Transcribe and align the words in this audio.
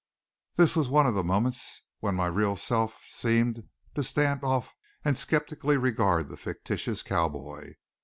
This 0.55 0.75
was 0.75 0.89
one 0.89 1.05
of 1.05 1.13
the 1.13 1.23
moments 1.23 1.83
when 1.99 2.15
my 2.15 2.25
real 2.25 2.55
self 2.55 3.05
seemed 3.11 3.69
to 3.93 4.03
stand 4.03 4.43
off 4.43 4.73
and 5.05 5.15
skeptically 5.15 5.77
regard 5.77 6.27
the 6.27 6.37
fictitious 6.37 7.03
cowboy. 7.03 7.75